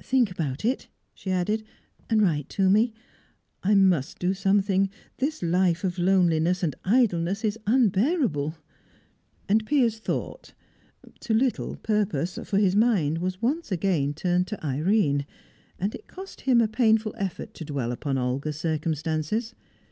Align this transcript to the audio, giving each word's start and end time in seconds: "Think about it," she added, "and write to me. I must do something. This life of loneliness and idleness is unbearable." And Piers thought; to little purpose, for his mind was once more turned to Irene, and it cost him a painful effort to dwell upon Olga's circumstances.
"Think 0.00 0.30
about 0.30 0.64
it," 0.64 0.86
she 1.12 1.32
added, 1.32 1.64
"and 2.08 2.22
write 2.22 2.48
to 2.50 2.70
me. 2.70 2.92
I 3.64 3.74
must 3.74 4.20
do 4.20 4.32
something. 4.32 4.88
This 5.16 5.42
life 5.42 5.82
of 5.82 5.98
loneliness 5.98 6.62
and 6.62 6.76
idleness 6.84 7.44
is 7.44 7.58
unbearable." 7.66 8.54
And 9.48 9.66
Piers 9.66 9.98
thought; 9.98 10.54
to 11.18 11.34
little 11.34 11.74
purpose, 11.74 12.38
for 12.44 12.58
his 12.58 12.76
mind 12.76 13.18
was 13.18 13.42
once 13.42 13.72
more 13.72 14.12
turned 14.12 14.46
to 14.46 14.64
Irene, 14.64 15.26
and 15.80 15.96
it 15.96 16.06
cost 16.06 16.42
him 16.42 16.60
a 16.60 16.68
painful 16.68 17.12
effort 17.18 17.52
to 17.54 17.64
dwell 17.64 17.90
upon 17.90 18.16
Olga's 18.16 18.60
circumstances. 18.60 19.52